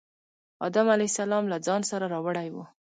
[0.67, 2.55] آدم علیه السلام له ځان سره راوړی و.